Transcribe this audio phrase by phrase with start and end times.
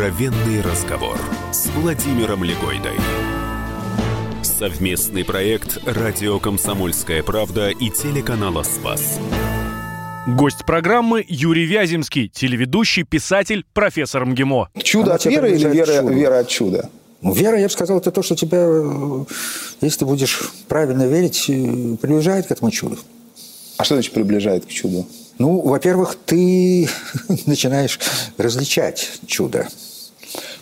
[0.00, 1.20] Откровенный разговор
[1.52, 2.96] с Владимиром Легойдой.
[4.42, 9.18] Совместный проект «Радио Комсомольская правда» и телеканала «Спас».
[10.26, 14.70] Гость программы Юрий Вяземский, телеведущий, писатель, профессор МГИМО.
[14.82, 16.12] Чудо Она от веры или вера, чуду.
[16.14, 16.88] вера от чуда?
[17.20, 19.24] Ну, вера, я бы сказал, это то, что тебя, э,
[19.82, 22.96] если ты будешь правильно верить, э, приближает к этому чуду.
[23.76, 25.06] А что значит приближает к чуду?
[25.36, 26.88] Ну, во-первых, ты
[27.44, 28.00] начинаешь
[28.38, 29.68] различать чудо.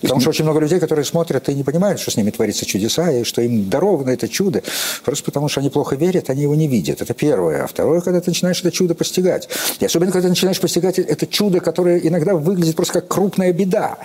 [0.00, 3.10] Потому что очень много людей, которые смотрят и не понимают, что с ними творится чудеса,
[3.10, 4.62] и что им даровано это чудо,
[5.04, 7.02] просто потому что они плохо верят, они его не видят.
[7.02, 7.64] Это первое.
[7.64, 9.48] А второе, когда ты начинаешь это чудо постигать.
[9.80, 13.98] И особенно, когда ты начинаешь постигать это чудо, которое иногда выглядит просто как крупная беда.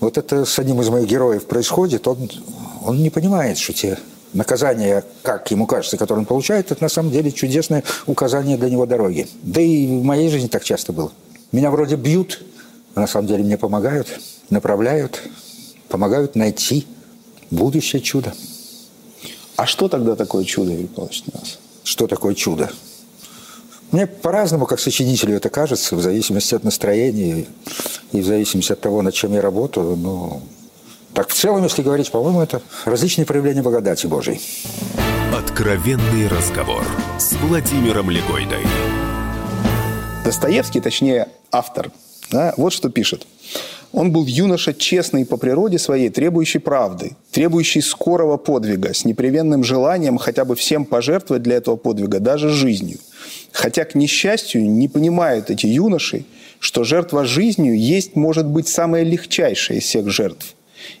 [0.00, 2.06] Вот это с одним из моих героев происходит.
[2.06, 2.30] Он,
[2.84, 3.98] он не понимает, что те
[4.34, 8.86] наказания, как ему кажется, которые он получает, это на самом деле чудесное указание для него
[8.86, 9.26] дороги.
[9.42, 11.10] Да и в моей жизни так часто было.
[11.52, 12.42] Меня вроде бьют,
[13.00, 14.08] на самом деле мне помогают,
[14.50, 15.22] направляют,
[15.88, 16.86] помогают найти
[17.50, 18.34] будущее чудо.
[19.56, 21.58] А что тогда такое чудо, Юрий Павлович, для нас?
[21.84, 22.70] Что такое чудо?
[23.92, 27.46] Мне по-разному, как сочинителю, это кажется, в зависимости от настроения
[28.12, 29.96] и в зависимости от того, над чем я работаю.
[29.96, 30.42] Но
[31.14, 34.40] так в целом, если говорить, по-моему, это различные проявления благодати Божией.
[35.34, 36.84] Откровенный разговор
[37.18, 38.66] с Владимиром Легойдой.
[40.24, 41.92] Достоевский, точнее, автор,
[42.30, 43.26] да, вот что пишет.
[43.92, 50.18] Он был юноша честный по природе своей, требующий правды, требующий скорого подвига, с непревенным желанием
[50.18, 52.98] хотя бы всем пожертвовать для этого подвига, даже жизнью.
[53.52, 56.24] Хотя, к несчастью, не понимают эти юноши,
[56.58, 60.54] что жертва жизнью есть, может быть, самая легчайшая из всех жертв.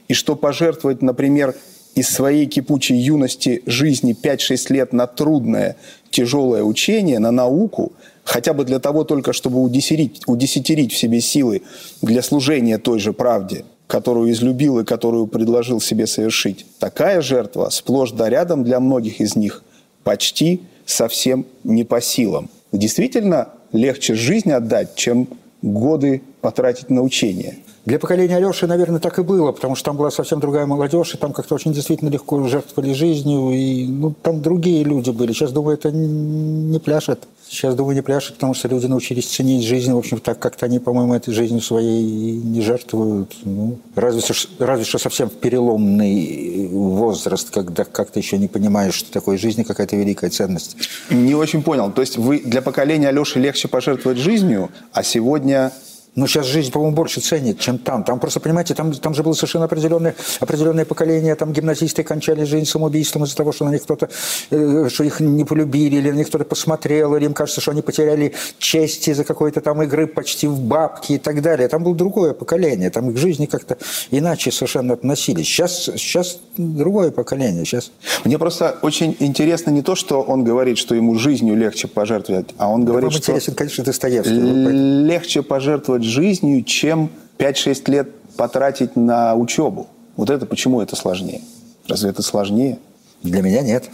[0.08, 1.54] И что пожертвовать, например,
[1.94, 5.76] из своей кипучей юности жизни 5-6 лет на трудное,
[6.10, 7.92] тяжелое учение, на науку,
[8.26, 11.62] хотя бы для того только, чтобы удесятерить, удесятерить в себе силы
[12.02, 16.66] для служения той же правде, которую излюбил и которую предложил себе совершить.
[16.78, 19.62] Такая жертва сплошь да рядом для многих из них
[20.02, 22.50] почти совсем не по силам.
[22.72, 25.28] Действительно легче жизнь отдать, чем
[25.62, 27.56] годы потратить на учение.
[27.86, 31.16] Для поколения Алеши, наверное, так и было, потому что там была совсем другая молодежь, и
[31.16, 35.32] там как-то очень действительно легко жертвовали жизнью, и ну, там другие люди были.
[35.32, 37.26] Сейчас, думаю, это не пляшет.
[37.48, 40.78] Сейчас, думаю, не пляшет, потому что люди научились ценить жизнь, в общем, так как-то они,
[40.78, 43.34] по-моему, этой жизнью своей не жертвуют.
[43.42, 49.36] Ну, разве, что, разве что совсем переломный возраст, когда как-то еще не понимаешь, что такое
[49.36, 50.76] жизнь какая-то великая ценность.
[51.10, 51.90] Не очень понял.
[51.90, 55.72] То есть вы для поколения Алеши легче пожертвовать жизнью, а сегодня
[56.16, 58.02] Ну, сейчас жизнь, по-моему, больше ценит, чем там.
[58.02, 62.64] Там просто, понимаете, там, там же было совершенно определенное, определенное поколение, там гимназисты кончали жизнь
[62.64, 64.08] самоубийством из-за того, что на них кто-то,
[64.50, 67.82] э, что их не полюбили, или на них кто-то посмотрел, или им кажется, что они
[67.82, 71.68] потеряли честь из-за какой-то там игры почти в бабки и так далее.
[71.68, 73.76] Там было другое поколение, там к жизни как-то
[74.10, 75.46] иначе совершенно относились.
[75.46, 77.90] Сейчас, сейчас другое поколение, сейчас...
[78.24, 82.70] Мне просто очень интересно не то, что он говорит, что ему жизнью легче пожертвовать, а
[82.70, 85.04] он говорит, Вам что интересен, конечно, Достоевский.
[85.06, 89.88] Легче пожертвовать жизнью, чем 5-6 лет потратить на учебу.
[90.16, 91.42] Вот это почему это сложнее?
[91.86, 92.78] Разве это сложнее?
[93.22, 93.84] Для меня нет.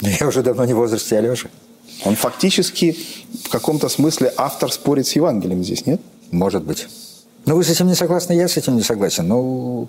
[0.00, 1.50] Я уже давно не в возрасте Алеши.
[2.04, 2.96] Он фактически
[3.44, 6.00] в каком-то смысле автор спорит с Евангелием здесь, нет?
[6.30, 6.88] Может быть.
[7.44, 9.26] Ну, вы с этим не согласны, я с этим не согласен.
[9.26, 9.88] Но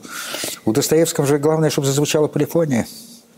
[0.66, 2.88] у Достоевского же главное, чтобы зазвучала полифония.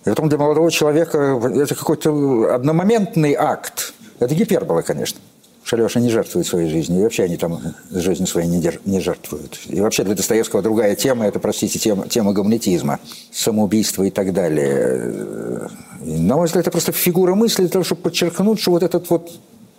[0.05, 3.93] И потом для молодого человека это какой-то одномоментный акт.
[4.19, 5.19] Это гипербола, конечно.
[5.65, 6.99] Что не жертвует своей жизнью.
[6.99, 7.59] И вообще они там
[7.89, 9.59] жизнью своей не, дер- не жертвуют.
[9.65, 12.99] И вообще для Достоевского другая тема, это, простите, тема, тема гамлетизма,
[13.31, 15.69] самоубийства и так далее.
[16.05, 19.09] И, На мой взгляд, это просто фигура мысли для того, чтобы подчеркнуть, что вот этот
[19.09, 19.31] вот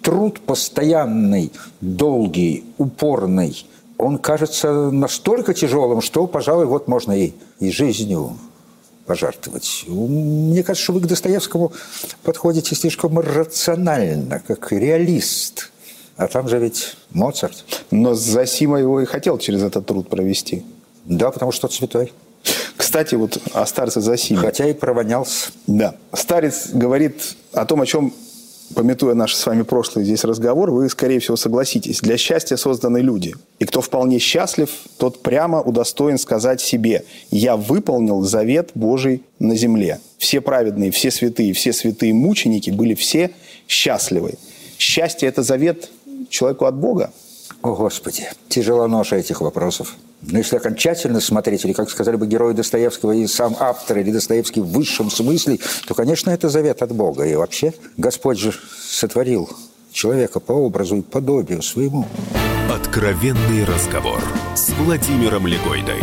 [0.02, 3.64] труд постоянный, долгий, упорный,
[3.96, 8.36] он кажется настолько тяжелым, что, пожалуй, вот можно и, и жизнью
[9.06, 9.84] пожертвовать.
[9.86, 11.72] Мне кажется, что вы к Достоевскому
[12.24, 15.70] подходите слишком рационально, как реалист.
[16.16, 17.64] А там же ведь Моцарт.
[17.90, 20.64] Но Зосима его и хотел через этот труд провести.
[21.04, 22.12] Да, потому что святой.
[22.76, 24.40] Кстати, вот о старце Зосиме.
[24.40, 25.50] Хотя и провонялся.
[25.66, 25.94] Да.
[26.12, 28.14] Старец говорит о том, о чем,
[28.74, 32.00] пометуя наш с вами прошлый здесь разговор, вы, скорее всего, согласитесь.
[32.00, 33.34] Для счастья созданы люди.
[33.58, 40.00] И кто вполне счастлив, тот прямо удостоен сказать себе «Я выполнил завет Божий на земле».
[40.18, 43.32] Все праведные, все святые, все святые мученики были все
[43.68, 44.34] счастливы.
[44.78, 45.90] Счастье– это завет
[46.28, 47.12] человеку от Бога.
[47.62, 49.94] О, Господи, тяжела ноша этих вопросов.
[50.22, 54.60] Но если окончательно смотреть, или, как сказали бы герои Достоевского, и сам автор, или Достоевский
[54.60, 57.24] в высшем смысле, то, конечно, это завет от Бога.
[57.24, 58.52] И вообще, Господь же
[58.88, 59.48] сотворил
[59.92, 62.06] человека по образу и подобию своему.
[62.70, 64.20] Откровенный разговор
[64.54, 66.02] с с Владимиром Легойдой.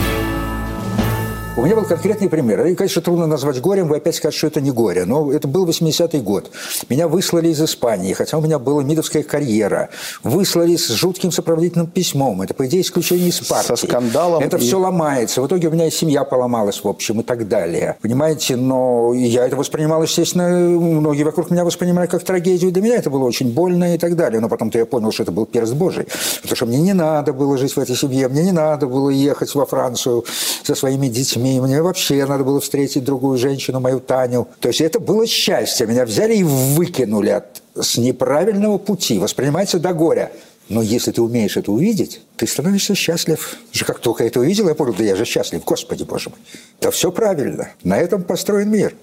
[1.56, 2.66] У меня был конкретный пример.
[2.66, 5.06] И, конечно, трудно назвать горем, вы опять скажете, что это не горе.
[5.06, 6.50] Но это был 80-й год.
[6.90, 9.90] Меня выслали из Испании, хотя у меня была мидовская карьера.
[10.24, 12.42] Выслали с жутким сопроводительным письмом.
[12.42, 13.68] Это, по идее, исключение из партии.
[13.68, 14.42] Со скандалом.
[14.42, 14.62] Это и...
[14.62, 15.44] все ломается.
[15.44, 17.98] В итоге у меня и семья поломалась, в общем, и так далее.
[18.02, 22.72] Понимаете, но я это воспринимал, естественно, многие вокруг меня воспринимали как трагедию.
[22.72, 24.40] Для меня это было очень больно и так далее.
[24.40, 26.08] Но потом-то я понял, что это был перст Божий.
[26.42, 29.54] Потому что мне не надо было жить в этой семье, мне не надо было ехать
[29.54, 30.26] во Францию
[30.64, 34.48] со своими детьми детьми, мне вообще надо было встретить другую женщину, мою Таню.
[34.60, 35.86] То есть это было счастье.
[35.88, 39.20] Меня взяли и выкинули от, с неправильного пути.
[39.20, 40.32] Воспринимается до горя.
[40.70, 43.58] Но если ты умеешь это увидеть, ты становишься счастлив.
[43.74, 46.40] Же как только это увидел, я понял, да я же счастлив, Господи Боже мой.
[46.80, 47.70] Да все правильно.
[47.84, 48.96] На этом построен мир.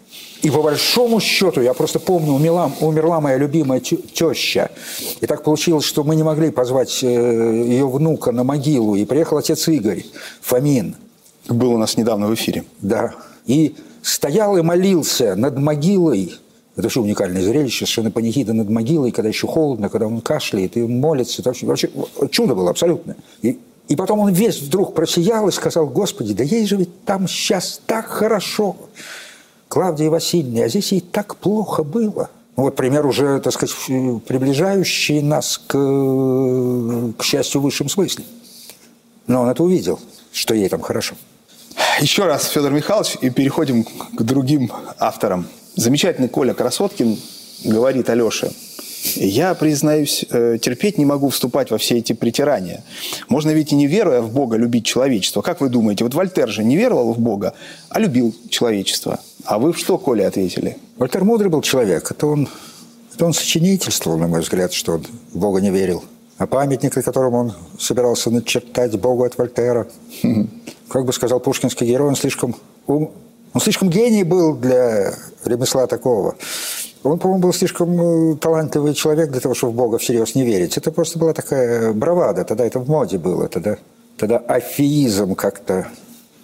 [0.43, 4.71] И по большому счету, я просто помню, умерла, умерла моя любимая теща.
[5.21, 8.95] И так получилось, что мы не могли позвать э, ее внука на могилу.
[8.95, 10.07] И приехал отец Игорь
[10.41, 10.97] Фомин
[11.55, 12.65] был у нас недавно в эфире.
[12.81, 13.15] Да.
[13.47, 16.35] И стоял и молился над могилой.
[16.75, 20.83] Это вообще уникальное зрелище, совершенно панихида над могилой, когда еще холодно, когда он кашляет и
[20.83, 21.43] молится.
[21.43, 21.91] Это вообще, вообще
[22.31, 23.17] чудо было абсолютно.
[23.43, 23.59] И,
[23.89, 27.81] и потом он весь вдруг просиял и сказал, Господи, да ей же ведь там сейчас
[27.87, 28.77] так хорошо.
[29.69, 32.31] Клавдия Васильевна, а здесь ей так плохо было.
[32.57, 33.75] Ну, вот пример уже, так сказать,
[34.27, 35.73] приближающий нас к,
[37.17, 38.25] к счастью в высшем смысле.
[39.27, 40.01] Но он это увидел,
[40.33, 41.15] что ей там хорошо.
[42.01, 45.47] Еще раз, Федор Михайлович, и переходим к другим авторам.
[45.77, 47.19] Замечательный Коля Красоткин
[47.65, 48.51] говорит Алёше,
[49.17, 52.85] я, признаюсь, э, терпеть не могу вступать во все эти притирания.
[53.29, 55.43] Можно ведь и не веруя в Бога любить человечество.
[55.43, 57.53] Как вы думаете, вот Вольтер же не веровал в Бога,
[57.91, 59.21] а любил человечество.
[59.45, 60.79] А вы что, Коля, ответили?
[60.97, 62.11] Вольтер мудрый был человек.
[62.11, 62.49] Это он,
[63.15, 66.03] это он сочинительствовал, на мой взгляд, что он в Бога не верил.
[66.41, 69.87] А памятник, на котором он собирался начертать Богу от Вольтера–
[70.91, 72.55] как бы сказал пушкинский герой, он слишком,
[72.87, 73.13] ум,
[73.55, 75.15] он слишком гений был для
[75.45, 76.35] ремесла такого.
[77.03, 80.77] Он, по-моему, был слишком э, талантливый человек для того, чтобы в Бога всерьез не верить.
[80.77, 82.45] Это просто была такая бравада.
[82.45, 83.49] Тогда это в моде было.
[83.49, 83.79] Тогда,
[84.19, 85.89] тогда афеизм как-то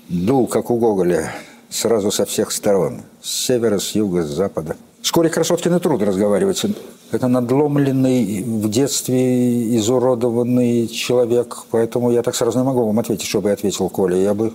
[0.09, 1.31] дул, как у Гоголя,
[1.69, 3.03] сразу со всех сторон.
[3.21, 4.77] С севера, с юга, с запада.
[5.03, 6.65] Вскоре Красоткину трудно разговаривать.
[7.13, 13.41] Это надломленный, в детстве изуродованный человек, поэтому я так сразу не могу вам ответить, что
[13.41, 14.17] бы я ответил Коля.
[14.17, 14.53] Я бы,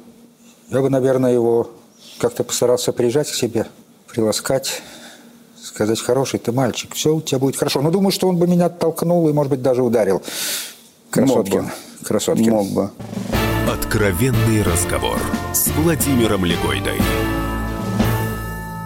[0.70, 1.70] я бы, наверное, его
[2.20, 3.68] как-то постарался прижать к себе,
[4.12, 4.82] приласкать,
[5.64, 7.82] сказать, хороший ты мальчик, все у тебя будет хорошо.
[7.82, 10.22] Но думаю, что он бы меня оттолкнул и, может быть, даже ударил.
[11.10, 11.62] Красоткин.
[11.64, 11.72] Мог бы.
[12.06, 12.52] Красоткин.
[12.52, 12.90] Мог бы.
[13.72, 15.18] Откровенный разговор
[15.54, 17.00] с Владимиром Легойдой.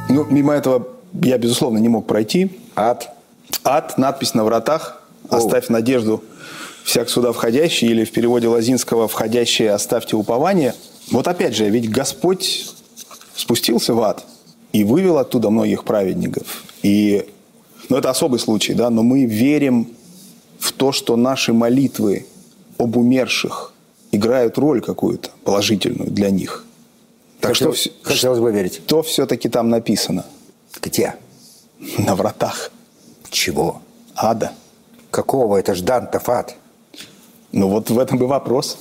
[0.10, 2.60] Ну, мимо этого я, безусловно, не мог пройти.
[2.76, 3.15] Ад.
[3.64, 5.02] Ад, надпись на вратах.
[5.30, 6.24] Оставь надежду
[6.84, 10.76] всяк сюда входящий, или в переводе Лазинского «входящие оставьте упование».
[11.12, 12.72] Вот опять же, ведь Господь
[13.36, 14.24] спустился в ад
[14.72, 16.64] и вывел оттуда многих праведников.
[16.84, 17.28] И,
[17.90, 19.90] ну, это особый случай, да, но мы верим
[20.60, 22.26] в то, что наши молитвы
[22.78, 23.74] об умерших
[24.12, 26.66] играют роль какую-то положительную для них.
[27.40, 28.82] Так Хотел, что хотелось бы верить.
[28.86, 30.26] То все-таки там написано.
[30.82, 31.16] Где?
[31.98, 32.72] На вратах.
[33.30, 33.82] Чего?
[34.16, 34.52] Ада.
[35.12, 35.58] Какого?
[35.58, 36.56] Это ж Дантов ад.
[37.52, 38.78] Ну вот в этом и вопрос.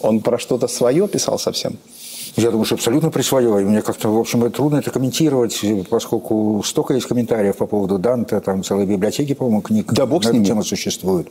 [0.00, 1.78] Он про что-то свое писал совсем?
[2.36, 3.62] Я думаю, что абсолютно при свое.
[3.62, 8.40] И мне как-то, в общем, трудно это комментировать, поскольку столько есть комментариев по поводу Данте,
[8.40, 11.28] там целые библиотеки, по-моему, книг да, бог на эту тему существуют.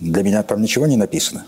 [0.00, 1.46] Для меня там ничего не написано.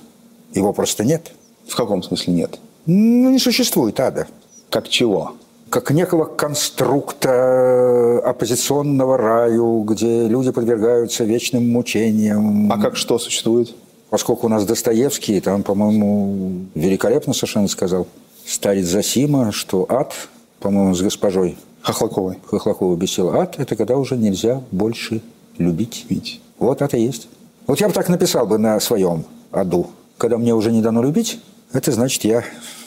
[0.55, 1.33] Его просто нет.
[1.69, 2.59] В каком смысле нет?
[2.87, 4.27] Ну, не существует ада.
[4.71, 5.35] Как чего?
[5.77, 12.73] Как некого конструкта оппозиционного раю, где люди подвергаются вечным мучениям.
[12.73, 13.75] А как что существует?
[14.09, 18.07] Поскольку у нас Достоевский, там, по-моему, великолепно совершенно сказал,
[18.47, 20.15] старец Засима, что ад,
[20.61, 22.39] по-моему, с госпожой Хохлаковой.
[22.47, 23.29] Хохлаковой бесил.
[23.37, 25.21] Ад– это когда уже нельзя больше
[25.59, 26.07] любить.
[26.09, 26.41] Видеть.
[26.59, 27.29] Вот это и есть.
[27.67, 29.91] Вот я бы так написал бы на своем аду.
[30.17, 31.39] Когда мне уже не дано любить,
[31.75, 32.45] это значит я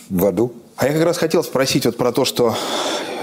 [0.10, 0.52] в аду.
[0.80, 2.56] А я как раз хотел спросить вот про то, что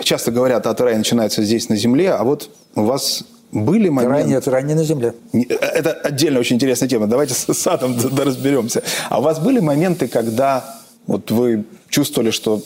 [0.02, 4.14] часто говорят, от рай начинается здесь на земле, а вот у вас были моменты...
[4.14, 5.14] Рай нет, рай не на земле.
[5.32, 7.06] Это отдельно очень интересная тема.
[7.06, 8.82] Давайте с адом разберемся.
[9.08, 12.60] А у вас были моменты, когда вот вы чувствовали, что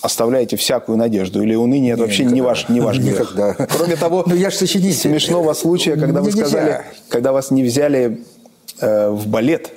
[0.00, 1.42] оставляете всякую надежду?
[1.42, 2.34] Или уныние– это вообще никогда.
[2.34, 3.20] не ваш, не ваш грех?
[3.20, 3.52] Никогда.
[3.66, 4.94] Кроме того, ну, я же сочинитель.
[4.94, 6.80] смешного случая, когда вы сказали,
[7.10, 8.22] когда вас не взяли
[8.80, 9.70] э, в балет,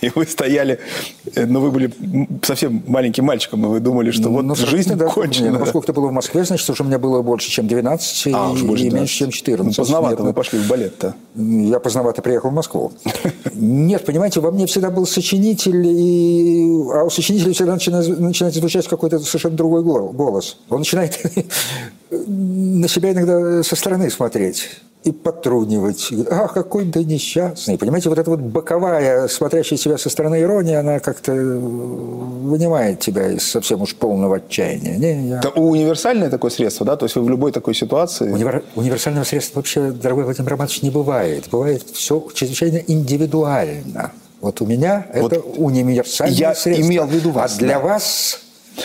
[0.02, 0.78] и вы стояли,
[1.34, 1.92] э, но вы были
[2.42, 5.50] совсем маленьким мальчиком, и вы думали, что вот Ну, жизнь да, кончена.
[5.52, 8.54] ну, поскольку ты был в Москве, значит, уже у меня было больше, чем 12 А,
[8.56, 8.92] и, больше и 12.
[8.92, 9.78] меньше, чем 14.
[9.78, 11.14] Ну, поздновато вы пошли в балет-то.
[11.36, 12.92] Я поздновато приехал в Москву.
[13.54, 16.64] Нет, понимаете, во мне всегда был сочинитель, и...
[16.94, 20.56] а у сочинителя всегда начинает, начинает звучать какой-то совершенно другой гол- голос.
[20.68, 21.18] Он начинает
[22.10, 24.68] на себя иногда со стороны смотреть
[25.04, 27.78] и говорит, Ах, какой ты несчастный.
[27.78, 33.48] Понимаете, вот эта вот боковая, смотрящая себя со стороны ирония, она как-то вынимает тебя из
[33.48, 34.96] совсем уж полного отчаяния.
[34.96, 36.96] Не, я- Это универсальное такое средство, да?
[36.96, 38.30] То есть вы в любой такой ситуации...
[38.30, 41.44] Универ- Универсального средства вообще, дорогой Владимир Романович, не бывает.
[41.50, 44.12] Бывает все чрезвычайно индивидуально.
[44.40, 46.86] Вот у меня Вот это универсальное я средство.
[46.86, 47.80] имел в виду вас, А для да.
[47.80, 48.40] вас...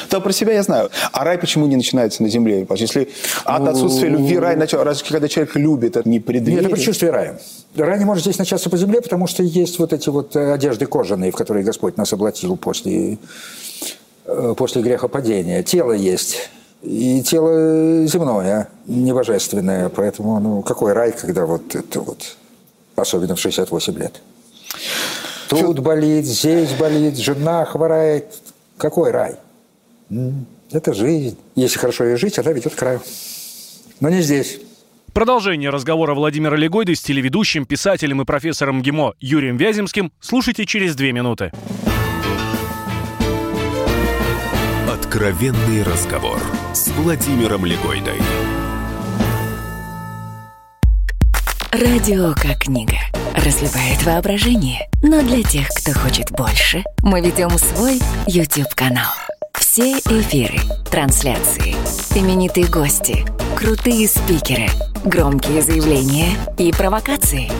[0.09, 0.89] Да, про себя я знаю.
[1.11, 2.67] А рай почему не начинается на земле?
[2.75, 3.09] Если
[3.43, 6.61] от отсутствия любви рай начал, раз когда человек любит, это не преддверие.
[6.61, 7.39] это предчувствие рая.
[7.75, 10.85] Рай не может здесь начаться по земле, потому что есть вот эти вот э, одежды
[10.85, 13.17] кожаные, в которые Господь нас облатил после,
[14.25, 15.63] э, после грехопадения.
[15.63, 16.49] Тело есть.
[16.81, 19.89] И тело земное, не божественное.
[19.89, 22.37] Поэтому, ну, какой рай, когда вот это вот,
[22.95, 24.21] особенно в 68 лет.
[25.49, 28.25] Тут болит, здесь болит, жена хворает.
[28.77, 29.35] Какой рай?
[30.71, 31.37] Это жизнь.
[31.55, 33.01] Если хорошо ее жить, она ведет к раю.
[33.99, 34.59] Но не здесь.
[35.13, 41.13] Продолжение разговора Владимира Легойды с телеведущим, писателем и профессором ГИМО Юрием Вяземским слушайте через две
[41.13, 41.51] минуты.
[44.89, 46.41] Откровенный разговор
[46.73, 48.19] с Владимиром Легойдой.
[51.71, 52.97] Радио как книга.
[53.35, 54.89] Разливает воображение.
[55.01, 59.11] Но для тех, кто хочет больше, мы ведем свой YouTube-канал.
[59.75, 60.57] Все эфиры,
[60.89, 61.75] трансляции,
[62.17, 63.25] именитые гости,
[63.57, 64.69] крутые спикеры,
[65.03, 67.51] громкие заявления и провокации.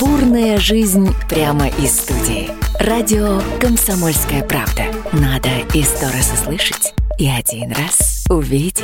[0.00, 2.50] Бурная жизнь прямо из студии.
[2.80, 4.82] Радио «Комсомольская правда».
[5.12, 8.82] Надо и сто раз услышать, и один раз увидеть.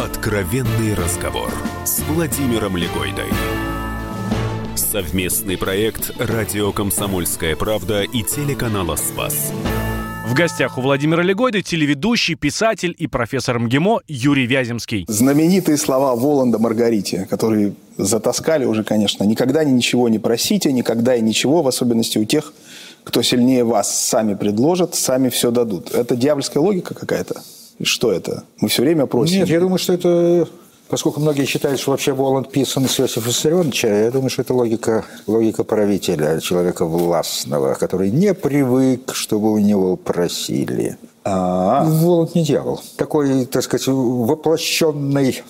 [0.00, 1.50] Откровенный разговор
[1.84, 3.26] с Владимиром Легойдой.
[4.92, 9.50] Совместный проект «Радио Комсомольская правда» и телеканала «Спас».
[10.28, 15.06] В гостях у Владимира Легойды телеведущий, писатель и профессор МГИМО Юрий Вяземский.
[15.08, 19.24] Знаменитые слова Воланда Маргарите, которые затаскали уже, конечно.
[19.24, 22.52] Никогда ничего не просите, никогда и ничего, в особенности у тех,
[23.02, 25.94] кто сильнее вас, сами предложат, сами все дадут.
[25.94, 27.40] Это дьявольская логика какая-то?
[27.82, 28.44] Что это?
[28.60, 29.38] Мы все время просим.
[29.38, 30.48] Нет, я думаю, что это...
[30.92, 35.06] Поскольку многие считают, что вообще Воланд писан с Иосифа Виссарионовича, я думаю, что это логика,
[35.26, 40.98] логика правителя, человека властного, который не привык, чтобы у него просили.
[41.24, 42.82] А, Воланд не дьявол.
[42.98, 45.42] Такой, так сказать, воплощенный.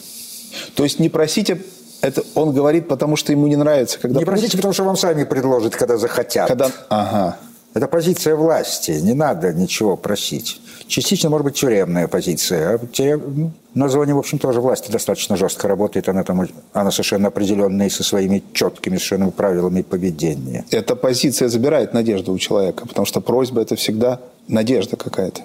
[0.76, 1.60] то есть не просите,
[2.02, 5.24] это он говорит, потому что ему не нравится, когда Не просите, потому что вам сами
[5.24, 6.46] предложат, когда захотят.
[6.46, 6.70] Когда...
[6.88, 7.36] Ага.
[7.74, 10.60] Это позиция власти, не надо ничего просить.
[10.88, 12.74] Частично, может быть, тюремная позиция.
[12.74, 16.06] А тюрем- На зоне, в общем, тоже власть достаточно жестко работает.
[16.08, 20.64] Она, там, она совершенно определенная и со своими четкими совершенно правилами поведения.
[20.70, 25.40] Эта позиция забирает надежду у человека, потому что просьба– это всегда надежда какая-то.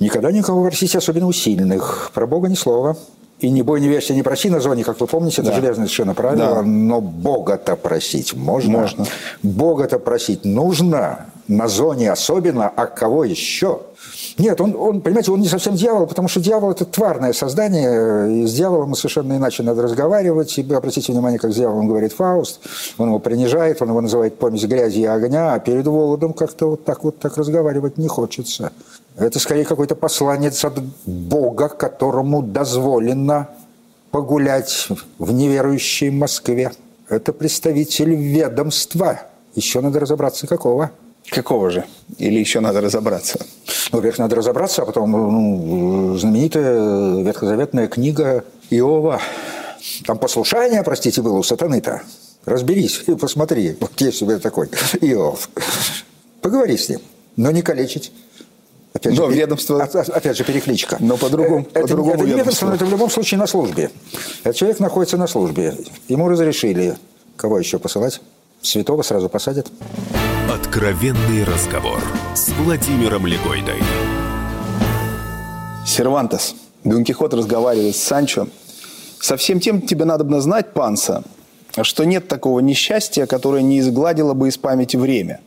[0.00, 2.10] Никогда никого просить, особенно у сильных.
[2.14, 2.96] Про Бога ни слова.
[3.40, 5.56] И не бой, не вешайся, не проси на зоне, как вы помните, это Да.
[5.56, 6.54] железное совершенно правило.
[6.54, 6.62] Да.
[6.62, 8.78] Но Бога-то просить можно.
[8.78, 9.04] Можно.
[9.42, 11.26] Бога-то просить нужно.
[11.48, 13.80] На зоне особенно, а кого еще?
[14.38, 18.46] Нет, он, он, понимаете, он не совсем дьявол, потому что дьявол– это тварное создание, и
[18.46, 20.56] с дьяволом совершенно иначе надо разговаривать.
[20.58, 22.60] И обратите внимание, как с дьяволом говорит Фауст,
[22.98, 26.84] он его принижает, он его называет помесь грязи и огня, а перед Володом как-то вот
[26.84, 28.72] так вот так разговаривать не хочется.
[29.16, 33.48] Это скорее какой-то посланец от Бога, которому дозволено
[34.10, 36.72] погулять в неверующей Москве.
[37.08, 39.20] Это представитель ведомства.
[39.54, 40.92] Еще надо разобраться, какого.
[41.30, 41.84] Какого же?
[42.18, 43.38] Или еще надо разобраться?
[43.90, 49.20] Ну, во-первых, надо разобраться, а потом ну, знаменитая ветхозаветная книга Иова.
[50.06, 52.02] Там послушание, простите, было у сатаны-то.
[52.44, 53.76] Разберись и посмотри.
[53.80, 54.68] Вот есть у меня такой
[55.00, 55.48] Иов.
[56.40, 57.00] Поговори с ним,
[57.36, 58.12] но не калечить.
[58.92, 60.96] Опять Но пер- ведомство- а- а- Опять же, перекличка.
[61.00, 62.66] Но по-другому- Э, это, по-другому это не ведомство, ведомство.
[62.66, 63.90] но это в любом случае на службе.
[64.44, 65.74] Этот человек находится на службе.
[66.08, 66.96] Ему разрешили.
[67.36, 68.20] Кого еще посылать?
[68.62, 69.72] Святого сразу посадят.
[70.48, 72.00] Откровенный разговор
[72.34, 73.80] с Владимиром Легойдой.
[75.84, 76.54] Сервантес.
[76.84, 78.46] Дон Кихот разговаривает с Санчо.
[79.20, 81.24] Со всем тем тебе надо бы знать, панса,
[81.82, 85.40] что нет такого несчастья, которое не изгладило бы из памяти время.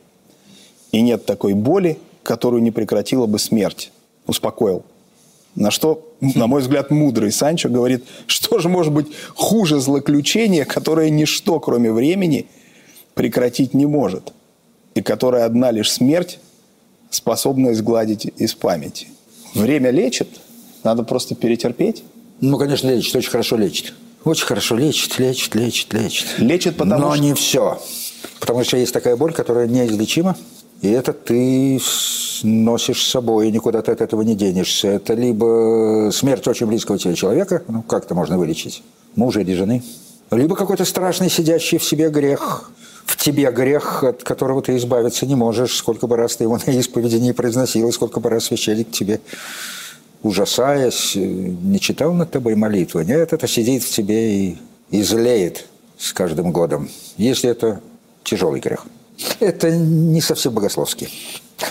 [0.92, 3.92] И нет такой боли, которую не прекратила бы смерть.
[4.28, 4.84] Успокоил.
[5.56, 11.10] На что, на мой взгляд, мудрый Санчо говорит, что же может быть хуже злоключения, которое
[11.10, 12.48] ничто, кроме времени,
[13.16, 14.34] прекратить не может,
[14.94, 16.40] и которое одна лишь смерть
[17.10, 19.08] способна изгладить из памяти.
[19.56, 20.28] Время лечит,
[20.84, 22.04] надо просто перетерпеть.
[22.42, 23.94] Ну, конечно, лечит, очень хорошо лечит.
[24.26, 26.28] Очень хорошо лечит, лечит, лечит, лечит.
[26.40, 27.24] Лечит, потому Но что...
[27.24, 27.82] не все.
[28.40, 30.36] Потому что есть такая боль, которая неизлечима,
[30.82, 31.80] и это ты
[32.44, 34.90] носишь с собой, и никуда ты от этого не денешься.
[34.90, 38.84] Это либо смерть очень близкого тебе человека, ну, как это можно вылечить,
[39.16, 39.84] мужа или жены,
[40.32, 42.72] либо какой-то страшный сидящий в себе грех,
[43.06, 46.72] в тебе грех, от которого ты избавиться не можешь, сколько бы раз ты его на
[46.72, 49.22] исповеди не произносил, и сколько бы раз священник тебе,
[50.24, 53.06] ужасаясь, не читал над тобой молитвы.
[53.06, 54.58] Нет, это сидит в тебе и,
[54.90, 57.80] и злеет с каждым годом, если это
[58.24, 58.86] тяжелый грех.
[59.40, 61.10] Это не совсем богословский.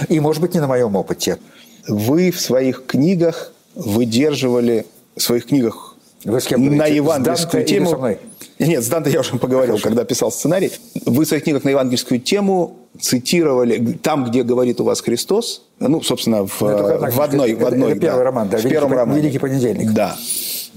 [0.09, 1.39] И, может быть, не на моем опыте.
[1.87, 4.87] Вы в своих книгах выдерживали,
[5.17, 8.17] в своих книгах Вы с кем на евангельскую тему...
[8.59, 10.71] Нет, с Данте я уже поговорил, когда писал сценарий.
[11.05, 16.01] Вы в своих книгах на евангельскую тему цитировали там, где говорит у вас Христос, ну,
[16.03, 17.49] собственно, в, Ну, это в одной...
[17.49, 17.65] книга.
[17.65, 19.21] в одной Это первый роман, да, в «Великий первом романе.
[19.21, 19.93] «Великий понедельник».
[19.93, 20.17] Да.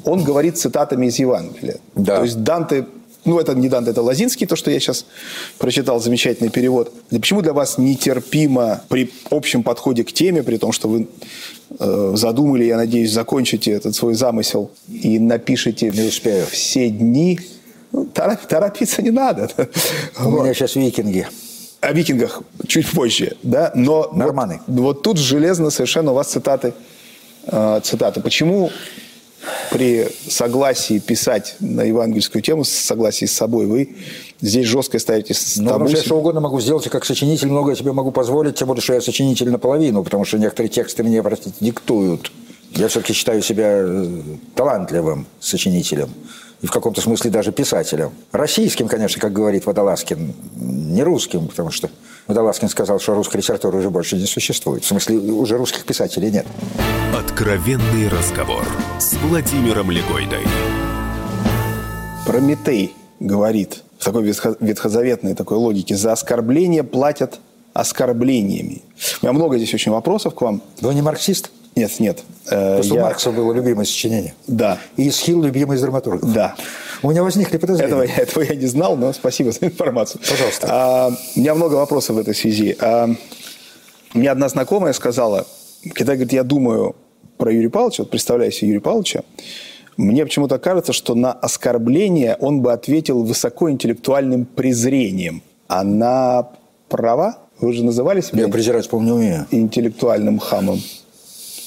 [0.04, 1.78] Он говорит цитатами из Евангелия.
[1.96, 2.18] Да.
[2.18, 2.86] То есть Данте...
[3.26, 5.06] Ну, это не Данте, это Лазинский, то, что я сейчас
[5.58, 6.94] прочитал, замечательный перевод.
[7.10, 11.08] Почему для вас нетерпимо при общем подходе к теме, при том, что вы
[11.78, 16.46] э, задумали, я надеюсь, закончите этот свой замысел и напишите Не успею.
[16.50, 17.40] все дни.
[17.92, 19.50] Ну, торопиться, торопиться не надо.
[20.20, 20.44] У Вот.
[20.44, 21.28] меня сейчас викинги.
[21.80, 24.62] О викингах чуть позже, да, но Норманы.
[24.68, 26.74] Вот, вот тут железно совершенно у вас цитаты,
[27.46, 28.20] э, цитаты.
[28.22, 28.72] Почему
[29.72, 33.96] при согласии писать на евангельскую тему, согласии с собой, вы
[34.42, 37.76] здесь жестко ставите с Ну, потому что я что угодно могу сделать, как сочинитель многое
[37.76, 41.56] себе могу позволить, тем более, что я сочинитель наполовину, потому что некоторые тексты мне, простите,
[41.60, 42.32] диктуют.
[42.72, 44.22] Я все-таки считаю себя э,
[44.56, 46.10] талантливым сочинителем.
[46.62, 48.12] И в каком-то смысле даже писателем.
[48.32, 51.90] Российским, конечно, как говорит Водолазкин, не русским, потому что
[52.26, 54.84] Водолазкин сказал, что русской литературы уже больше не существует.
[54.84, 56.48] В смысле, уже русских писателей нет.
[57.16, 58.66] Откровенный разговор
[59.00, 60.46] с Владимиром Легойдой.
[62.26, 67.40] Прометей говорит в такой ветхо- ветхозаветной такой логике, за оскорбление платят
[67.74, 68.82] оскорблениями.
[69.22, 70.62] У меня много здесь очень вопросов к вам.
[70.82, 71.52] Вы не марксист?
[71.78, 72.24] Нет, нет.
[72.50, 74.34] э, Просто у я- Маркса было любимое сочинение.
[74.48, 76.34] Да, И Исхил любимый из драматургов.
[76.34, 76.56] да.
[77.04, 77.88] У меня возникли подозрения.
[77.92, 80.20] Этого, я- этого я не знал, но спасибо за информацию.
[80.28, 80.68] Пожалуйста.
[80.70, 82.76] А, у меня много вопросов в этой связи.
[82.80, 83.10] А,
[84.14, 85.46] мне одна знакомая сказала,
[85.94, 86.96] когда говорит, я думаю
[87.38, 89.22] про Юрия Павловича, вот представляю себе Юрия Павловича,
[89.96, 95.44] мне почему-то кажется, что на оскорбление он бы ответил высокоинтеллектуальным презрением.
[95.68, 96.50] Она
[96.90, 97.38] права?
[97.60, 99.46] Вы же называли себя Я презирать, не умею.
[99.52, 100.82] интеллектуальным хамом.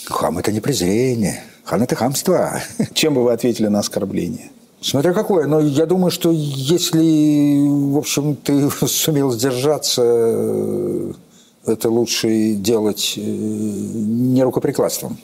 [0.06, 1.42] Хам– это не презрение.
[1.64, 2.60] Хам– это хамство.
[2.94, 4.50] Чем бы вы ответили на оскорбление?
[4.80, 5.46] Смотря какое.
[5.46, 11.12] Но я думаю, что если, в общем, ты сумел сдержаться, э,
[11.66, 15.18] это лучше делать э, не рукоприкладством.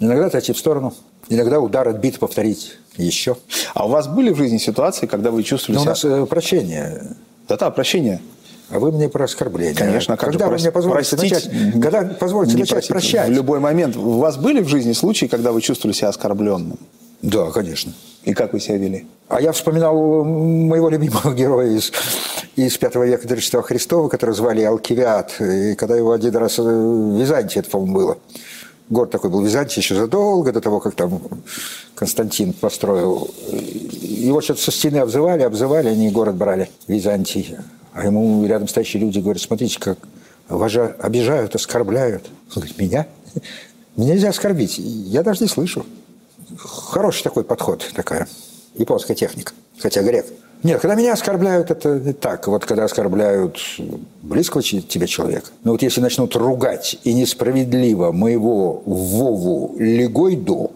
[0.00, 0.94] Иногда отойти в сторону,
[1.28, 3.36] иногда удар отбит, повторить еще.
[3.74, 6.10] А у вас были в жизни ситуации, когда вы чувствовали Но у себя...
[6.10, 7.16] нас э, прощение.
[7.48, 8.20] Да-да, прощение.
[8.72, 9.74] А вы мне про оскорбление.
[9.74, 13.28] Конечно, как же когда вы прос- мне позволите простить, начать, когда позволите начать простить прощать?
[13.28, 13.96] В любой момент.
[13.96, 16.78] У вас были в жизни случаи, когда вы чувствовали себя оскорбленным?
[17.20, 17.92] Да, конечно.
[18.24, 19.06] И как вы себя вели?
[19.28, 21.92] А я вспоминал моего любимого героя из,
[22.56, 25.38] из V века до Рождества Христова, которого звали Алкивиад.
[25.40, 28.18] И когда его один раз э, в Византии, это, по-моему, было.
[28.88, 31.20] Город такой был в Византии еще задолго до того, как там
[31.94, 33.30] Константин построил.
[33.50, 37.56] Его что-то со стены обзывали, обзывали, они город брали, Византий.
[37.92, 39.98] А ему рядом стоящие люди говорят, смотрите, как
[40.48, 42.24] вас же обижают, оскорбляют.
[42.54, 43.06] Он говорит, меня?
[43.96, 44.78] Меня нельзя оскорбить.
[44.78, 45.84] Я даже не слышу.
[46.56, 48.28] Хороший такой подход, такая
[48.74, 50.26] японская техника, хотя грек.
[50.62, 52.46] Нет, когда меня оскорбляют, это не так.
[52.46, 53.58] Вот когда оскорбляют
[54.22, 55.48] близкого тебе человека.
[55.64, 60.72] Но вот если начнут ругать и несправедливо моего Вову Легойду,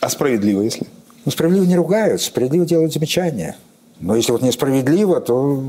[0.00, 0.86] А справедливо, если?
[1.24, 3.56] ну, справедливо не ругают, справедливо делают замечания.
[4.00, 5.62] Но если вот несправедливо, то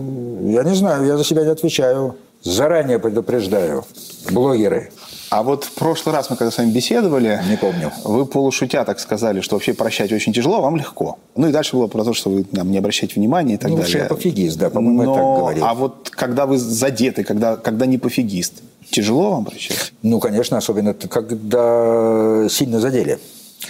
[0.43, 2.15] я не знаю, я за себя не отвечаю.
[2.43, 3.83] Заранее предупреждаю.
[4.31, 4.91] Блогеры.
[5.29, 7.91] А вот в прошлый раз мы когда с вами беседовали, Не помню.
[8.05, 11.17] вы полушутя так сказали, что вообще прощать очень тяжело, а вам легко.
[11.35, 13.77] Ну и дальше было про то, что вы нам не обращаете внимания и так Ну,
[13.77, 13.97] далее.
[14.03, 15.65] я пофигист, да, по-моему, я Но- так говорил.
[15.65, 18.53] А вот когда вы задеты, когда, когда не пофигист,
[18.89, 19.91] тяжело вам прощать?
[20.01, 23.19] Ну, конечно, особенно когда сильно задели.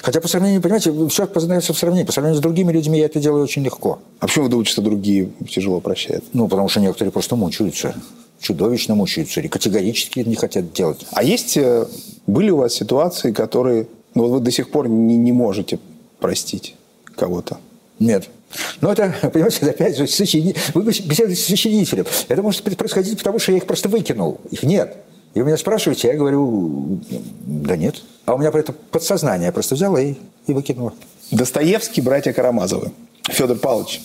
[0.02, 2.06] Хотя по сравнению, понимаете, все познается в сравнении.
[2.06, 4.00] По сравнению с другими людьми я это делаю очень легко.
[4.20, 6.26] А почему вы думаете, что другие тяжело прощают?
[6.34, 7.96] Ну, потому что некоторые просто мучаются.
[8.40, 9.40] Чудовищно мучаются.
[9.40, 11.06] Или категорически не хотят делать.
[11.12, 11.88] А есть, э,
[12.28, 15.80] были у вас ситуации, которые, Но вот вы до сих пор не, не можете
[16.20, 16.76] простить
[17.16, 17.58] кого-то.
[18.00, 18.30] Нет.
[18.82, 20.56] Но это, понимаете, опять же, сочини...
[20.74, 22.06] вы беседуете с сочинителем.
[22.28, 24.40] Это может происходить потому, что я их просто выкинул.
[24.52, 24.98] Их нет.
[25.38, 27.00] И вы меня спрашиваете, я говорю,
[27.46, 28.02] да нет.
[28.26, 30.16] А у меня про это подсознание просто взяло и,
[30.48, 30.94] и выкинуло.
[31.30, 32.92] Достоевский, братья Карамазовы.
[33.30, 34.02] Федор Павлович,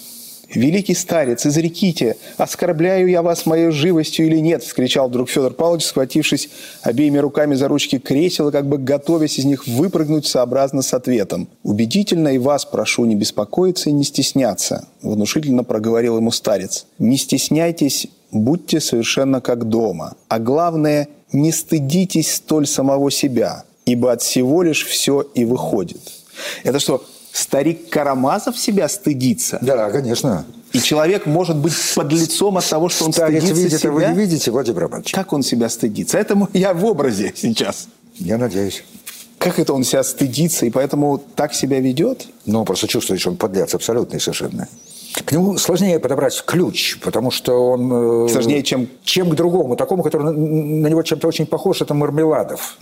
[0.53, 6.51] «Великий старец, изреките, оскорбляю я вас моей живостью или нет?»– вскричал вдруг Федор Павлович, схватившись
[6.83, 11.49] обеими руками за ручки кресела, как бы готовясь из них выпрыгнуть сообразно с ответом.
[11.63, 16.85] «Убедительно и вас прошу не беспокоиться и не стесняться»,– внушительно проговорил ему старец.
[16.99, 20.17] «Не стесняйтесь, будьте совершенно как дома.
[20.29, 26.01] А главное, не стыдитесь столь самого себя, ибо от всего лишь все и выходит».
[26.65, 29.59] Это что, старик Карамазов себя стыдится?
[29.61, 30.45] Да, конечно.
[30.73, 33.91] И человек может быть под лицом от того, что он Старец стыдится видит, себя?
[33.91, 35.13] а вы не видите, Владимир Романович?
[35.13, 36.17] Как он себя стыдится?
[36.19, 37.89] Это мо- я в образе сейчас.
[38.15, 38.83] Я надеюсь.
[39.39, 42.27] Как это он себя стыдится и поэтому так себя ведет?
[42.47, 44.67] Ну, просто чувствует, что он подлец абсолютный совершенно.
[45.25, 48.27] К нему сложнее подобрать ключ, потому что он...
[48.27, 52.77] э, Сложнее, чем- Чем к другому, такому, который на, него чем-то очень похож, это Мармеладов.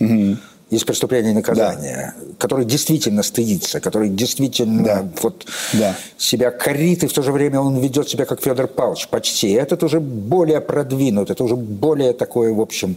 [0.69, 5.07] Из «Преступления и наказания», который действительно стыдится, который действительно Да.
[5.21, 5.95] вот Да.
[6.17, 9.51] себя корит, и в то же время он ведет себя как Федор Павлович почти.
[9.51, 12.95] Этот уже более продвинут, это уже более такое, в общем,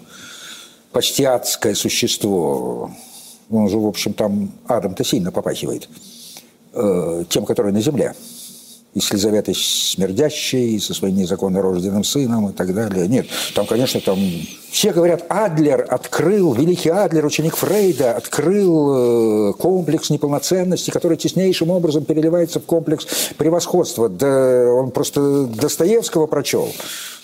[0.93, 2.93] почти адское существо.
[3.51, 5.89] Он уже, в общем, там адом-то сильно попахивает
[6.75, 8.15] э, тем, которые на земле.
[8.95, 13.09] И с Елизаветой Смердящей, и со своим незаконно рожденным сыном и так далее.
[13.09, 14.19] Нет, там, конечно, там...
[14.71, 22.05] Все говорят, Адлер открыл, великий Адлер, ученик Фрейда, открыл э, комплекс неполноценности, который теснейшим образом
[22.05, 24.09] переливается в комплекс превосходства.
[24.09, 26.69] Да он просто Достоевского прочел.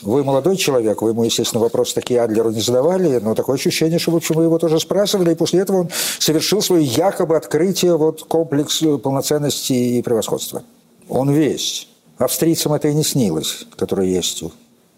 [0.02, 4.12] Вы молодой человек, вы ему, естественно, вопросы такие Адлеру не задавали, но такое ощущение, что,
[4.12, 8.22] в общем, вы его тоже спрашивали, и после этого он совершил свое якобы открытие, вот,
[8.24, 10.62] комплекс полноценности и превосходства.
[11.10, 11.88] Он весь.
[12.18, 14.52] Австрийцам это и не снилось, которое есть у,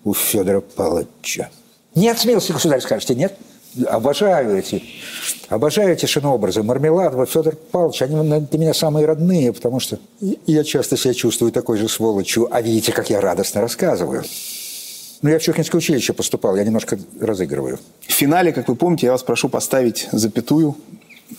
[0.04, 1.48] у Федора Павловича.
[1.94, 3.34] Нет смелости, государь, скажете, нет?
[3.86, 4.82] Обожаю эти,
[5.48, 6.62] обожаю эти шинообразы.
[6.62, 9.98] Мармеладова, Федор Павлович, они для меня самые родные, потому что
[10.46, 14.24] я часто себя чувствую такой же сволочью, а видите, как я радостно рассказываю.
[15.22, 17.78] Ну, я в Чухинское училище поступал, я немножко разыгрываю.
[18.00, 20.76] В финале, как вы помните, я вас прошу поставить запятую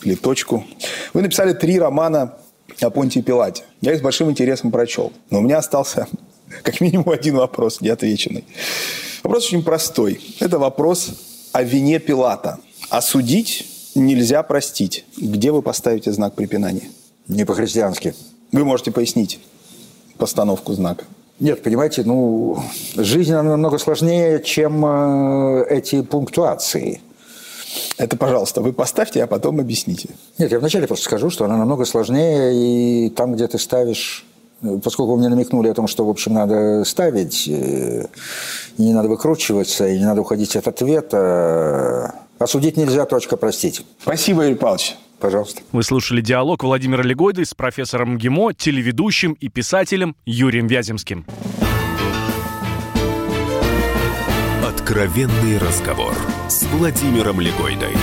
[0.03, 0.65] или точку.
[1.13, 2.33] Вы написали три романа
[2.83, 3.63] о Понтии Пилате.
[3.81, 5.11] Я их с большим интересом прочел.
[5.29, 6.07] Но у меня остался
[6.63, 8.45] как минимум один вопрос неотвеченный.
[9.23, 10.19] Вопрос очень простой.
[10.39, 12.59] Это вопрос о вине Пилата.
[12.89, 13.65] Осудить
[13.95, 15.05] нельзя простить.
[15.17, 16.89] Где вы поставите знак препинания?
[17.27, 18.13] Не по-христиански.
[18.51, 19.39] Вы можете пояснить
[20.17, 21.05] постановку знака.
[21.39, 22.61] Нет, понимаете, ну,
[22.95, 27.01] жизнь намного сложнее, чем э, эти пунктуации.
[27.97, 30.09] Это, пожалуйста, вы поставьте, а потом объясните.
[30.37, 34.25] Нет, я вначале просто скажу, что она намного сложнее, и там, где ты ставишь...
[34.61, 38.07] э, Поскольку вы мне намекнули о том, что, в общем, надо ставить, э,
[38.77, 43.85] и не надо выкручиваться, и не надо уходить от ответа, осудить нельзя, точка, простить.
[44.01, 44.97] Спасибо, Юрий Павлович.
[45.19, 45.61] Пожалуйста.
[45.71, 51.25] Вы слушали диалог Владимира Легойды с профессором ГИМО, телеведущим и писателем Юрием Вяземским.
[54.93, 56.13] Откровенный разговор
[56.47, 57.95] с Владимиром Легойдой.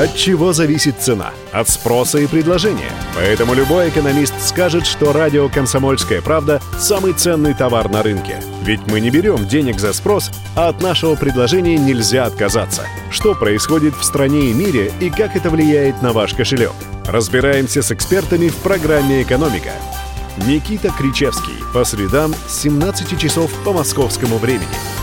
[0.00, 1.32] От чего зависит цена?
[1.52, 2.90] От спроса и предложения.
[3.14, 8.42] Поэтому любой экономист скажет, что радио «Комсомольская правда»– самый ценный товар на рынке.
[8.62, 12.86] Ведь мы не берем денег за спрос, а от нашего предложения нельзя отказаться.
[13.10, 16.72] Что происходит в стране и мире и как это влияет на ваш кошелек?
[17.06, 19.72] Разбираемся с экспертами в программе «Экономика».
[20.38, 21.62] Никита Кричевский.
[21.74, 25.01] По средам с 17 часов по московскому времени.